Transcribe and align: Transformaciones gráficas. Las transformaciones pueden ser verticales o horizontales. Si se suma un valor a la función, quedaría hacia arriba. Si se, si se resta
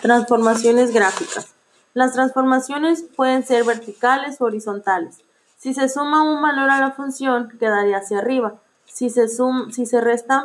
Transformaciones 0.00 0.92
gráficas. 0.92 1.48
Las 1.94 2.12
transformaciones 2.12 3.02
pueden 3.02 3.44
ser 3.44 3.64
verticales 3.64 4.40
o 4.40 4.44
horizontales. 4.44 5.18
Si 5.56 5.74
se 5.74 5.88
suma 5.88 6.22
un 6.22 6.40
valor 6.40 6.70
a 6.70 6.78
la 6.78 6.92
función, 6.92 7.48
quedaría 7.58 7.98
hacia 7.98 8.18
arriba. 8.18 8.60
Si 8.84 9.10
se, 9.10 9.26
si 9.28 9.86
se 9.86 10.00
resta 10.00 10.44